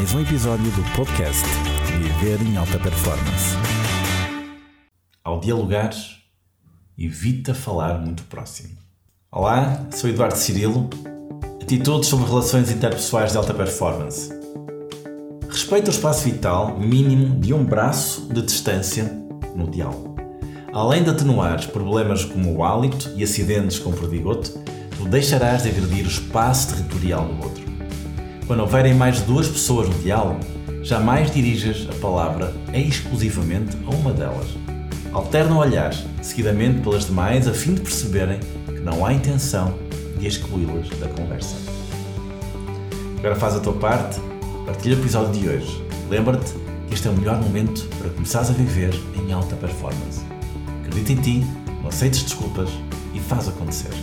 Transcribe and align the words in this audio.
mais 0.00 0.14
um 0.14 0.20
episódio 0.22 0.64
do 0.70 0.82
podcast 0.96 1.44
Viver 1.84 2.40
em 2.40 2.56
Alta 2.56 2.78
Performance. 2.78 3.54
Ao 5.22 5.38
dialogar, 5.38 5.90
evita 6.96 7.52
falar 7.52 7.98
muito 7.98 8.22
próximo. 8.22 8.78
Olá, 9.30 9.86
sou 9.90 10.08
Eduardo 10.08 10.38
Cirilo. 10.38 10.88
Atitudes 11.60 12.08
sobre 12.08 12.24
relações 12.24 12.70
interpessoais 12.70 13.32
de 13.32 13.36
alta 13.36 13.52
performance. 13.52 14.32
Respeita 15.46 15.90
o 15.90 15.94
espaço 15.94 16.24
vital 16.24 16.78
mínimo 16.78 17.38
de 17.38 17.52
um 17.52 17.62
braço 17.62 18.26
de 18.32 18.40
distância 18.40 19.04
no 19.54 19.70
diálogo. 19.70 20.16
Além 20.72 21.02
de 21.02 21.10
atenuar 21.10 21.68
problemas 21.68 22.24
como 22.24 22.56
o 22.56 22.64
hálito 22.64 23.12
e 23.16 23.22
acidentes 23.22 23.78
com 23.78 23.92
perdigoto, 23.92 24.50
tu 24.96 25.04
deixarás 25.04 25.64
de 25.64 25.68
agredir 25.68 26.06
o 26.06 26.08
espaço 26.08 26.74
territorial 26.74 27.26
do 27.26 27.44
outro. 27.44 27.59
Quando 28.50 28.62
houverem 28.62 28.94
mais 28.94 29.18
de 29.18 29.22
duas 29.26 29.46
pessoas 29.46 29.88
no 29.88 29.94
diálogo, 30.02 30.40
jamais 30.82 31.30
dirijas 31.30 31.86
a 31.88 31.94
palavra 32.00 32.52
exclusivamente 32.74 33.76
a 33.86 33.90
uma 33.94 34.12
delas. 34.12 34.48
Alterna 35.12 35.54
o 35.54 35.58
olhar, 35.58 35.94
seguidamente 36.20 36.80
pelas 36.80 37.06
demais, 37.06 37.46
a 37.46 37.52
fim 37.52 37.74
de 37.74 37.82
perceberem 37.82 38.40
que 38.66 38.80
não 38.80 39.06
há 39.06 39.12
intenção 39.12 39.78
de 40.18 40.26
excluí-las 40.26 40.88
da 40.98 41.06
conversa. 41.06 41.54
Agora 43.18 43.36
faz 43.36 43.54
a 43.54 43.60
tua 43.60 43.74
parte, 43.74 44.20
partilha 44.66 44.96
o 44.96 44.98
episódio 44.98 45.40
de 45.40 45.48
hoje. 45.48 45.84
Lembra-te 46.08 46.52
que 46.88 46.94
este 46.94 47.06
é 47.06 47.10
o 47.12 47.14
melhor 47.14 47.40
momento 47.40 47.88
para 48.00 48.10
começares 48.10 48.50
a 48.50 48.52
viver 48.52 48.92
em 49.14 49.32
alta 49.32 49.54
performance. 49.54 50.22
Acredita 50.80 51.12
em 51.12 51.20
ti, 51.22 51.46
não 51.80 51.88
aceites 51.88 52.24
desculpas 52.24 52.68
e 53.14 53.20
faz 53.20 53.46
acontecer. 53.46 53.94